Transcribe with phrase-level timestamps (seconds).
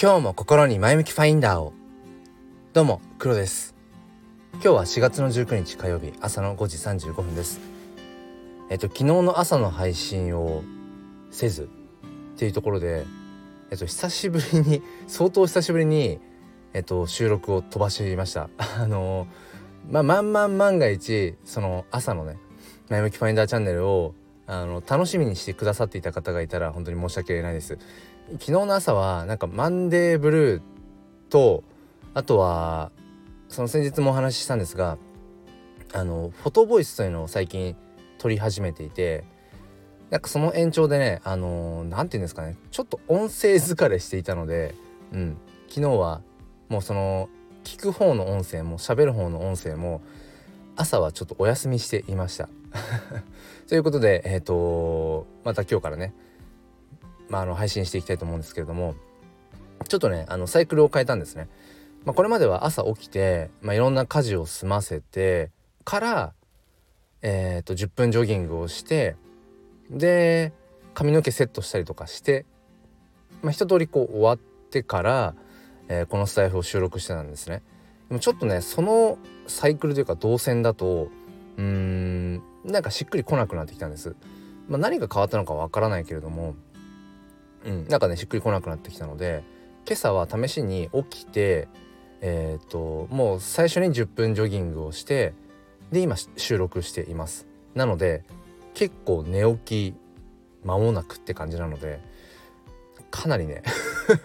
[0.00, 1.72] 今日も心に前向きファインダーを。
[2.72, 3.74] どうも黒です。
[4.52, 6.76] 今日は4月の19日火曜日朝の5時
[7.08, 7.58] 35分です。
[8.70, 10.62] えっと昨日の朝の配信を
[11.32, 13.06] せずっていうところで
[13.72, 16.20] えっと久しぶりに相当久しぶりに
[16.74, 18.50] えっと収録を飛ばしました。
[18.78, 19.26] あの
[19.90, 22.38] まあ万々万が一その朝のね
[22.88, 24.14] 前向きファインダーチャンネルを
[24.46, 27.78] あの楽しみにしてくださっていた方がいたら本当に申し訳ないです。
[28.32, 30.62] 昨日の朝はなんかマンデーブルー
[31.30, 31.64] と
[32.14, 32.90] あとは
[33.48, 34.98] その先日もお話ししたんですが
[35.94, 37.74] あのフォトボイスというのを最近
[38.18, 39.24] 撮り始めていて
[40.10, 44.74] なんかその延長でねあの何て言うんですかねちょっと音声疲れしていたので、
[45.12, 45.36] うん、
[45.68, 46.20] 昨日は
[46.68, 47.30] もうその
[47.64, 50.02] 聞く方の音声も喋る方の音声も
[50.76, 52.48] 朝はちょっとお休みしていました。
[53.68, 56.14] ということで、えーと、また今日からね、
[57.28, 58.94] まあ、あの配信していきたいと思うんですけれども
[59.86, 61.48] ちょっとねあのサイクルを変えたんですね。
[62.04, 65.50] まあ、これまでは朝起きて、まあ、いろんな家事を済ませて
[65.84, 66.32] から、
[67.22, 69.16] えーと、10分ジョギングをして
[69.90, 70.52] で
[70.94, 72.46] 髪の毛セットしたりとかして、
[73.42, 75.34] まあ、一通りこう終わってから、
[75.88, 77.62] えー、このスタイフを収録してたんですね。
[78.08, 81.10] でもちょっとねそのサイクルというか動線だと
[81.56, 84.14] うーんなんかしっくりこなくなってきたんです。
[84.68, 86.54] まあ、何が変わったのかわからないけれども、
[87.64, 89.42] うん、なんかねしっくりこなくなってきたので
[89.86, 91.68] 今朝は試しに起きて
[92.20, 95.34] えっ、ともう最初に10分ジョギングをして
[95.92, 97.46] で今収録しています。
[97.74, 98.24] なので
[98.74, 99.94] 結構寝起き
[100.64, 102.00] 間もなくって感じなので
[103.10, 103.62] かなりね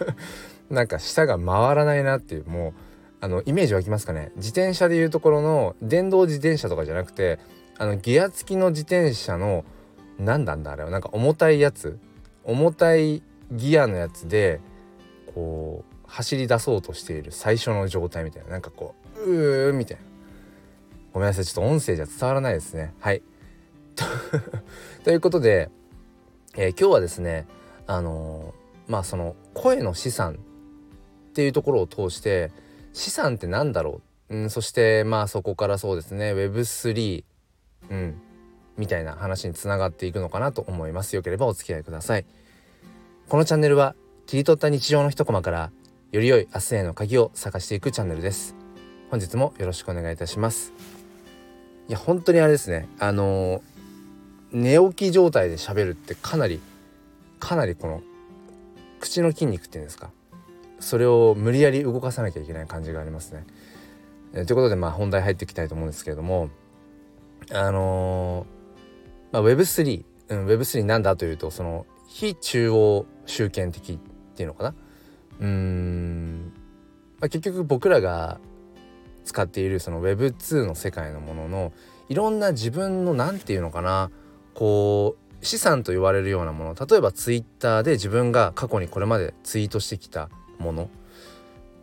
[0.70, 2.74] なんか舌が回らないなっていうもう
[3.22, 4.32] あのイメージ湧きますかね。
[4.36, 7.40] 自転車でいうところの電動自転車とかじゃなくて
[7.78, 9.64] あのギア付きの自転車の
[10.20, 12.00] 何なんだあれはなんか重たいやつ
[12.44, 14.60] 重たいギアのやつで
[15.34, 18.50] こう走り出そうとしている最初の状態みたいな。
[18.50, 20.04] なんかこううーみたいな。
[21.14, 22.94] ごめんなさいちょっと音声じゃ伝わらないですね。
[23.00, 23.22] はい。
[25.04, 25.70] ということで、
[26.56, 27.48] えー、今日はですね
[27.86, 30.40] あのー、まあその声の資産
[31.30, 32.52] っていうところを通して
[32.94, 37.24] 資産って何だろう、うん、そしてまあそこからそうですね Web3
[37.92, 38.22] うん。
[38.78, 41.16] みたいな話につながっていくのかなと思います。
[41.16, 42.26] よければお付き合いください。
[43.30, 43.96] このチャンネルは
[44.26, 45.72] 切り取った日常の一コマから
[46.12, 48.56] より良い明日への鍵を探していくチャンネルです。
[49.10, 50.74] 本日もよろしくお願いいたします。
[51.88, 52.88] いや本当にあれですね。
[53.00, 53.62] あの
[54.52, 56.60] 寝起き状態で喋るってかなり
[57.40, 58.02] かなりこの
[59.00, 60.12] 口の筋肉っていうんですか。
[60.80, 63.46] それを無理やり動かさなきゃいけない感じがありますね。
[64.34, 66.50] え、ということでまあ本題入っていきたいと思うんですけれども
[67.52, 68.63] あのー、
[69.34, 73.98] まあ、Web3、うん、Web3 なんだというとその非中央集権的っ
[74.36, 74.74] ていうのかな？
[75.42, 76.54] うん、
[77.20, 78.40] まあ、結局僕らが
[79.26, 81.74] 使っているその Web2 の世界のものの
[82.08, 84.10] いろんな自分の何て言うのかな？
[84.54, 86.76] こう資産と言われるようなもの。
[86.76, 90.30] 例えば Twitter で自分が過去にこれまでツイートしてきた
[90.60, 90.90] もの。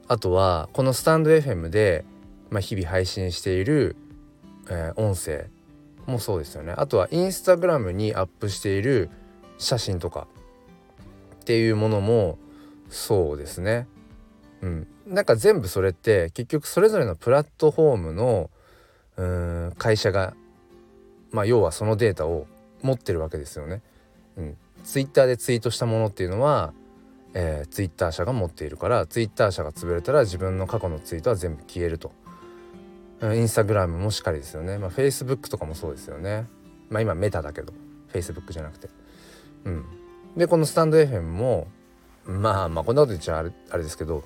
[0.08, 2.04] あとはこのスタンド FM で、
[2.48, 3.96] まあ、日々配信している
[4.68, 5.50] えー、音声。
[6.10, 9.10] もそうですよねあとはインスタグラムにアップしている
[9.58, 10.26] 写真とか
[11.40, 12.38] っていうものも
[12.88, 13.86] そうですね
[14.62, 18.50] うんなんか全部それって結局それぞれのプラットフォームの
[19.16, 20.34] うん会社が
[21.32, 22.46] まあ要はそのデータを
[22.82, 23.82] 持ってるわけですよね。
[24.36, 26.72] うん、ツイッターでツイートしたものっていうのは、
[27.34, 32.12] えー、ツイッター社が持っているからツイッター社が潰れたら自分の過去のツイートは全部消えると。
[33.22, 34.78] インスタグラムもしっかりですよね。
[34.78, 36.48] まあフェイスブックとかもそうですよね。
[36.88, 37.72] まあ今メタだけど。
[38.08, 38.88] フェイスブックじゃなくて。
[39.64, 39.84] うん。
[40.36, 41.66] でこのスタンド FM も
[42.24, 44.22] まあまあこんなこと言っちゃあれあれですけど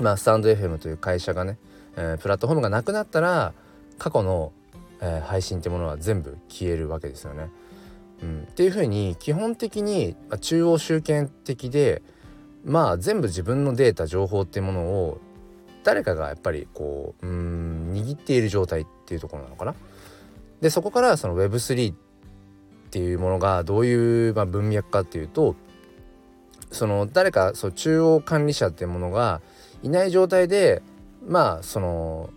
[0.00, 1.58] まあスタンド FM という会社がね、
[1.96, 3.52] えー、プラットフォームがなくなったら
[3.98, 4.52] 過去の、
[5.00, 7.50] えー、配信ってものは全部消えるわけですよね。
[8.22, 12.02] うん、っていうふうに基本的に、中央集権的で
[12.64, 15.20] まあ全部自分のデータ情報っていうものを
[15.84, 19.74] 誰かがやっぱりこううん握っている状態っていうところなのかな？
[20.60, 21.96] でそこからその Web3 っ
[22.90, 25.56] ていうものがどういう、まあ、文脈かっていうと
[26.70, 29.40] その誰かそう中央管理者っていうものが
[29.82, 30.82] いない状態で
[31.26, 32.30] まあその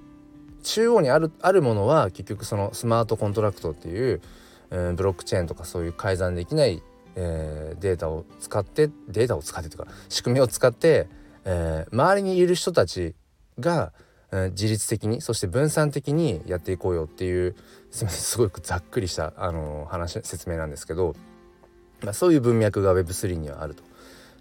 [0.63, 4.21] 中央にあるあるものは結局そのスマートコントラクトっていう、
[4.69, 6.83] えー、ブロックチェーンとかそういう改ざんできない、
[7.15, 11.07] えー、データを使ってデータを使ってというか仕組みを使って、
[11.45, 13.15] えー、周りにいる人たち
[13.61, 13.93] が、
[14.31, 17.55] うん、自律的にそして分散的にやっていこうよっていう
[17.91, 21.15] すみませんすごくざっくりしたあの話説明なんですけど、
[22.03, 23.83] まあ、そういう文脈が Web3 にはあると。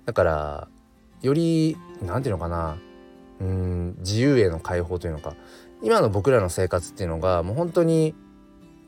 [0.07, 0.69] だから
[1.23, 2.79] より何て言うのかな
[3.41, 5.35] うん自由への解放というのか
[5.83, 8.15] 今の僕らの生活っていうのがもう本当に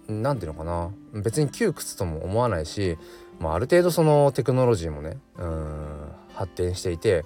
[0.08, 2.98] 何て言うのかな別に窮屈とも思わないし、
[3.40, 7.24] まあ、ある程度そのテクノロジーもねうん発展していて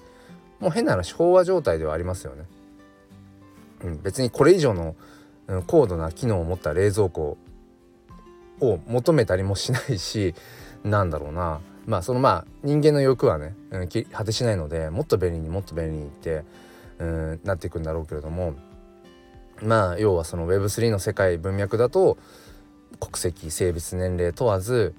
[0.59, 2.45] もう変な話飽和状態ではありますよね。
[3.83, 4.95] うん、別にこれ以上の、
[5.65, 7.37] 高度な機能を持った冷蔵庫
[8.59, 10.35] を求めたりもしないし
[10.83, 11.61] なんだろうな。
[11.85, 16.43] まあそのまあ人間の欲はね、うん、果てしないのでもっと便利にもっと便利にって、
[16.99, 18.55] うん、なっていくんだろうけれども
[19.61, 22.17] まあ要はその Web3 の世界文脈だと
[22.99, 24.95] 国籍性別年齢問わず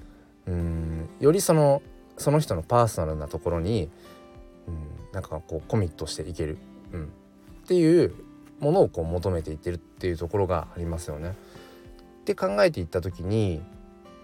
[0.47, 1.83] うんよりその
[2.17, 3.91] その人のパーソナルなところに、
[4.67, 6.57] うん、なんかこうコミットしていける、
[6.93, 7.07] うん、っ
[7.67, 8.15] ていう
[8.61, 11.35] ものをこう求めていってるっていうところがありますよね。
[12.23, 13.63] って考えていった時に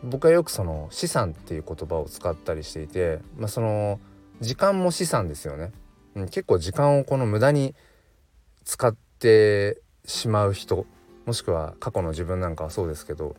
[0.03, 4.01] 僕はよくその資産っていう言葉を使ったりしていて、まあ、その
[4.41, 5.73] 時間も資産ですよね、
[6.15, 7.75] 結構時間をこの無駄に
[8.65, 10.87] 使ってしまう人
[11.25, 13.37] もしくは過去の自分なんかはそうですけど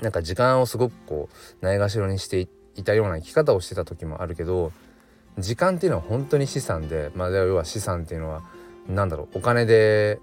[0.00, 1.28] なんか時間をすごくこ
[1.60, 4.72] うないがしろにしていたような生き方をしてた時もあるけど
[5.38, 8.42] 時間っていうのは本当に資産でまあ要は資産っていうのは
[8.88, 10.20] 何だろうお金で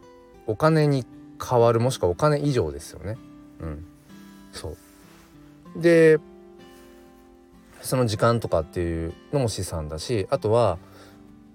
[0.48, 1.06] お金に
[1.44, 3.18] 変わるもしくはお金以上ですよね。
[3.62, 3.86] うん、
[4.52, 4.76] そ
[5.76, 6.20] うで
[7.82, 10.78] その時間とかっていうのも資産だしあとは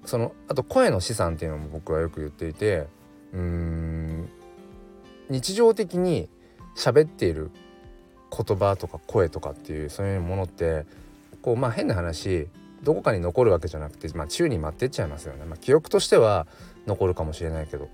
[0.05, 2.87] そのあと声の資産っていうのも僕はよく言っていて
[3.33, 4.29] うん
[5.29, 6.29] 日常的に
[6.77, 7.51] 喋っている
[8.31, 10.87] 言葉とか声とかっていうそういうものって
[11.43, 12.47] こうまあ変な話
[12.82, 15.44] どこかに残るわけじゃなくて、まあ、宙に舞ってっちゃいますよね。
[15.44, 16.47] まあ、記憶としては
[16.87, 17.88] 残るかもしれないけど。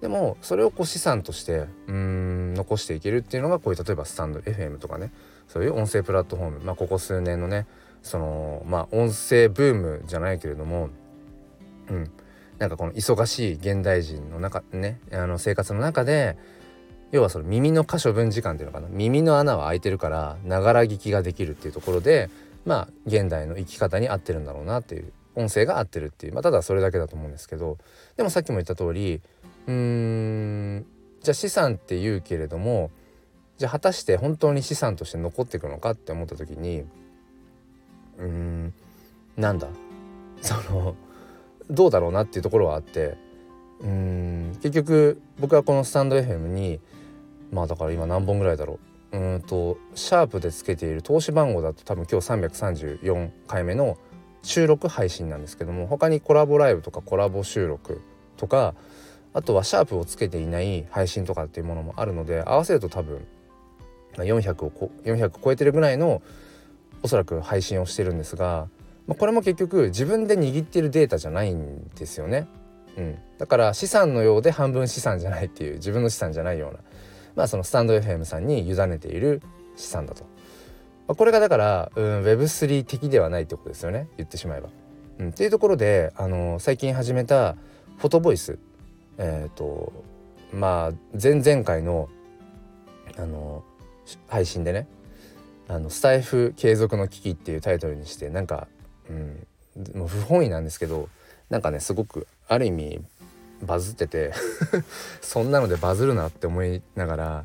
[0.00, 5.12] でもそれをこう資産としてうん残していけるっていうのがこういう例えばスタンド FM とかね。
[5.48, 6.60] そういう音声プラットフォーム。
[6.60, 7.66] まあここ数年のね
[8.02, 10.90] そのまあ音声ブームじゃないけれども
[11.88, 12.10] うん。
[12.58, 16.38] なんかこの忙しい現代人の中ねあの生活の中で
[17.12, 18.88] 要はその耳の可処分時間っていうのかな。
[18.90, 22.30] 耳の穴は開いてるからながら聞きができるっていうところで
[22.66, 27.78] まあ現代の生き方に合ってるんだろうなっていう音声が合ってるっていうまあただそれだけだと思うんですけど
[28.16, 29.20] でもさっきも言った通り
[29.66, 29.72] うー
[30.80, 30.86] ん
[31.22, 32.90] じゃあ資産って言うけれども
[33.58, 36.80] じゃあ果たして本当に資産として残っていくのかって思った時に
[38.18, 38.74] うーん
[39.36, 39.68] なんだ？
[40.42, 40.94] その
[41.70, 43.16] どうだろうなっていうところはあって
[43.80, 46.80] うーん結局僕はこのスタンド FM に
[47.52, 48.78] まあだから今何本ぐらいだろう？
[49.16, 53.96] うんとシャープでつけている投資番号だと多分今日334回目の
[54.42, 58.02] 収録配信なんですけども他にコラボライブとかコラボ収録
[58.36, 58.74] とか
[59.32, 63.26] あとはシャープをつけていない配信とかっていうものもあるので合わせると多分
[64.16, 66.20] 400を400超えてるぐらいの
[67.02, 68.68] おそらく配信をしてるんですが、
[69.06, 72.48] まあ、これも結局自分で握ってるデータじゃないんですよね。
[72.96, 76.78] うん、だから資産のようで半分資産じゃないっていう自分の資産じゃないような
[77.36, 79.42] まあそのスタンド FM さんに委ねている
[79.76, 80.24] 資産だと。
[81.06, 84.70] ま、これがだから、うん、Web3 的ではないってことですよね言ってしまえば。
[85.18, 87.54] うん、っていうところで、あの最近始めた
[87.98, 88.58] フォトボイス
[89.18, 89.92] えっ、ー、と
[90.52, 92.08] まあ前々回の
[93.16, 93.62] あの
[94.28, 94.88] 配信でね
[95.68, 98.68] あのスタイフ継続の危機っていうタイトルにしてなんか、
[99.08, 99.46] うん、
[99.98, 101.08] もう不本意なんですけど
[101.50, 103.00] なんかねすごくある意味
[103.62, 104.32] バズってて
[105.20, 107.44] そんなのでバズるなって思いながら、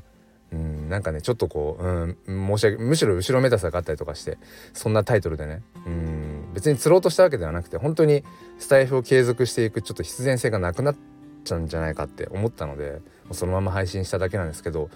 [0.51, 4.38] うん、なんかねちょっとこう、うん、申し訳むしろ後ろめたさがあったりとかして
[4.74, 8.24] そんなタイトルでね、うん、別に釣ろうとしたわけではなくて本当に
[8.60, 10.96] スタイフを継続していくちょっと必然性がなくなっ
[11.44, 13.01] ちゃうんじゃないかって思ったので
[13.32, 14.89] そのまま配信しただけなんですけど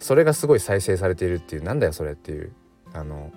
[0.00, 2.52] それがすごい再生されているっていうなんだよそれっていう
[2.92, 3.32] あの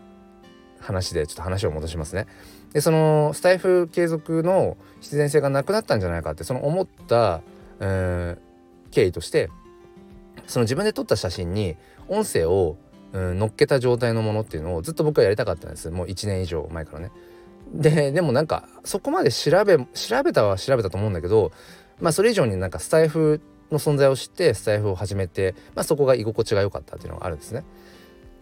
[0.80, 2.28] 話でちょっと話を戻しますね。
[2.76, 7.42] でそのスタイフ継続の必然性がなくなったんじゃないかってその思った、
[7.80, 9.50] えー、経緯として
[10.46, 11.78] その自分で撮った写真に
[12.10, 12.76] 音声を、
[13.14, 17.12] うん、乗っけた状態のものっていうのをずっと僕はやりたかったんですもう1年以上前からね。
[17.74, 21.54] ででもなんかそこまで調べ調べたは調べたと思うんだけど
[22.02, 23.40] まあそれ以上になんかスタイフ
[23.72, 27.64] の存在を知ってスタイフを始めて、まあ、そこが居心地が良かったっていうのがあるんですね。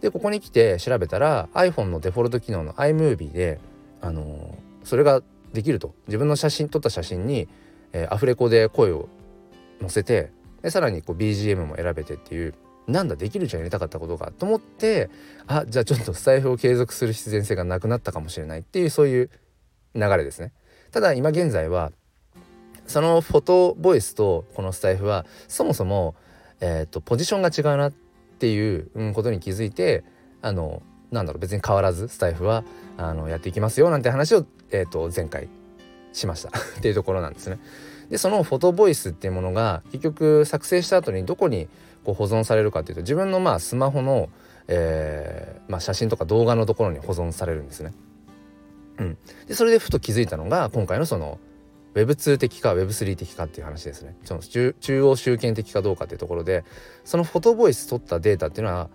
[0.00, 3.60] でここに来て調べたら iPhone のデフォルト機能の iMovie で、
[4.04, 5.22] あの、それが
[5.54, 7.48] できると自分の写真撮った写真に、
[7.92, 9.08] えー、アフレコで声を
[9.80, 10.30] 載せて
[10.62, 12.54] でさらにこう BGM も選べてっていう
[12.86, 15.08] なんだできるじゃんやりたかったことがと思って
[15.46, 19.30] あじゃあちょっとスタイフを継続する必然性がなくなったかもしれないっていうそういう
[19.94, 20.52] 流れですね。
[20.90, 21.92] ただ今現在は
[22.86, 26.14] そのフォトボイスとこのスタイフはそもそも、
[26.60, 27.92] えーと、ポジションが違うなっ
[28.38, 30.04] ていう、ことに気づいて
[30.42, 32.64] あのなんだろう別に変わらずスタイフは
[32.96, 35.48] あのやっていきますよなんて話を、えーと、前回
[36.12, 37.58] しました っていうところなんですね。
[38.10, 41.68] でそのフォトボイスっていうものが結局作成した後にどこに
[42.04, 44.28] こう保存されるかっていうと自分のまあスマホの、
[44.68, 47.92] えーまあ、写真とか動画のところに保存されるんですね。
[48.98, 51.40] うん、でそれでふと気づいたのが今回のその
[51.94, 56.64] Web2 的か Web3 的かっていう話ですねその中央集権的かどうかっていうところで
[57.04, 58.88] そのフォトボイス取ったデータっていうのは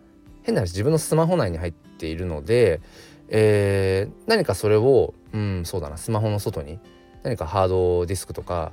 [0.44, 2.82] 変な話自分のスマホ内に入っているので、
[3.30, 6.80] えー、何かそれをうんそうだなスマホの外に
[7.24, 8.72] 何かハードディスクとか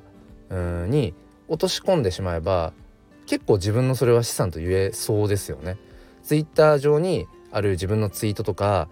[0.51, 1.15] うんに
[1.49, 2.73] 落とし込んでしまえば
[3.27, 5.77] 結構自分のそれは資産と言えそうですよね。
[6.23, 8.89] ツイッター上にある自分のツイートとか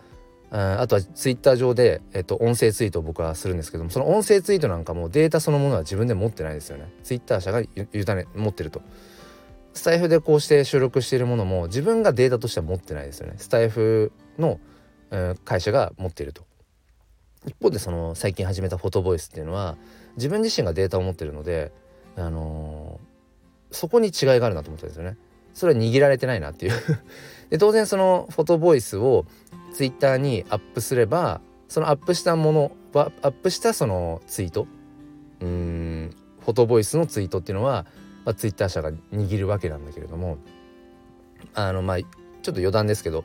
[0.50, 6.92] あとはツイッター上で、えっと、音声ツイートを僕はするんですけどもその音声ツイートなんかもデータそのものは自分で持ってないですよね。
[7.02, 8.80] ツイッター社が委ね持ってると。
[9.72, 13.34] スタイフでこうして収録しているものも自分がデータとしては持ってないですよね。
[13.38, 14.60] スタイフの、
[15.44, 16.44] 会社が持っていると。
[17.46, 19.76] 一方でその最近始めたフォトボイスっていうのは
[20.16, 21.72] 自分自身がデータを持ってるので
[22.16, 25.16] あのー、そこに違いがあるなと思ったんですよね。
[25.52, 26.72] それは握られてないなっていう。
[27.50, 29.26] で当然そのフォトボイスを
[29.72, 34.66] ツイッターにアップすればそのアップしたものはアップしたそのツイート。
[35.40, 37.86] うんフォトボイスのツイートっていうのは、
[38.24, 40.38] まあ、ツイッター社が握るわけなんだけれども
[41.54, 42.08] あのまあちょっ
[42.42, 43.24] と余談ですけど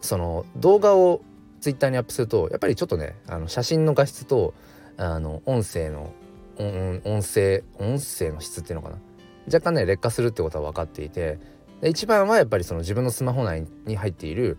[0.00, 1.22] その動画を
[1.60, 4.54] ツイッターにアップするとやっぱりちょっとねあの写真の画質と
[4.96, 6.12] あの音声の
[6.58, 8.98] 音声音声の質っていうのかな。
[9.46, 11.38] 若干ね劣化するってことは分かっていて
[11.80, 14.58] で一番はやっぱりその自分のスマホ内に入っている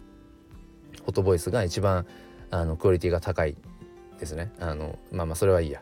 [1.04, 2.06] フォトボイスが一番
[2.52, 3.58] あのクオリティが高い
[4.20, 4.52] ですね。
[4.60, 5.82] あのまあまあそれはいいや、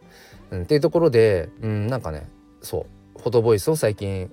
[0.52, 2.28] うん、っていうところで、うん、なんかね
[2.62, 4.32] そうフォトボイスを最近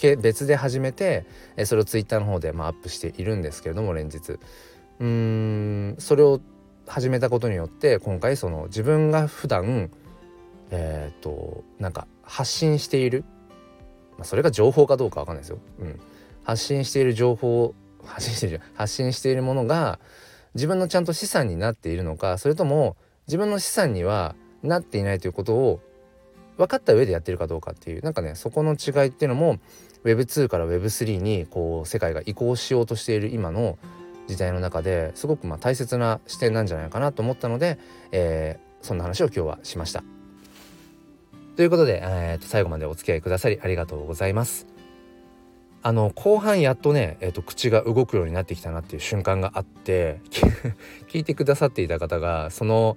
[0.00, 1.26] 別別で始めて
[1.64, 4.38] それをツイッターの方でまあアップしているんですけれども連日。
[5.00, 6.40] うんそれを
[6.86, 9.90] 始めたことによって今回その自分が普段
[10.70, 13.24] えっ、ー、となんか発信している、
[14.16, 16.00] まあ、それが情報かどうかわかんないですよ、うん、
[16.42, 17.74] 発信している情報
[18.04, 19.98] 発信してる発信しているものが
[20.54, 25.80] 自分のちゃんと資産になっているのかそれとも自分の資産にはなっていないということを
[26.56, 29.58] 分かった上でやってるかどうかっていうなんかねそこの違いっていうのも
[30.14, 33.78] Web2 から Web3 にこう世界が移行しようとしている今の
[34.26, 37.78] 時代の中ですごくまあ大切な視点なんじゃないかなと思ったので、
[38.12, 40.02] えー、そんな話を今日はしました。
[41.56, 44.66] ということで、えー、と最後までお付き合いくださりありがとうございます。
[45.82, 50.20] あの後半やっとね、えーと、口が動くようになってきたなっていう瞬間があって
[51.08, 52.96] 聞いてくださっていた方がその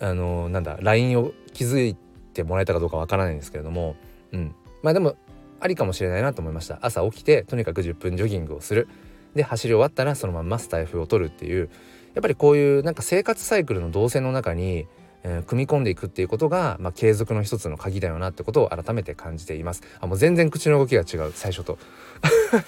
[0.00, 1.94] あのなんだ LINE を気づい
[2.32, 3.96] てもらえたかどうかわからないんですけれども、
[4.32, 5.16] うん、まあでも
[5.60, 6.78] ありかもしれないなと思いました。
[6.82, 8.88] 朝起きてとにかく10分ジョギングをする。
[9.34, 11.70] で走り終わったらそのままスタイフを取るっていう。
[12.14, 14.86] やっぱりこういうなんか生活サイクルの動線の中に
[15.24, 19.82] えー、組み込んでいくっていうことが、まあ、継続の一つの鍵だよなってことを改めて感じています。
[20.00, 21.32] あもう全然口の動きが違う。
[21.34, 21.78] 最初と。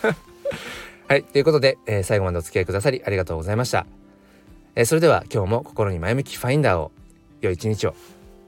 [1.07, 1.23] はい。
[1.23, 3.87] ということで、えー、最後までお付き合いくださりありがとうございました、
[4.75, 6.91] えー、それでは今日も心に前向きファインダーを。
[7.43, 7.95] 良い一日を。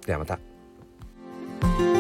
[0.06, 1.97] ではまた。